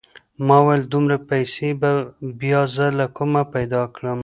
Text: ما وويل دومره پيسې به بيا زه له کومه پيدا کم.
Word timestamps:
ما 0.47 0.57
وويل 0.63 0.83
دومره 0.93 1.17
پيسې 1.29 1.69
به 1.81 1.91
بيا 2.39 2.61
زه 2.75 2.85
له 2.97 3.05
کومه 3.17 3.41
پيدا 3.55 3.83
کم. 3.95 4.19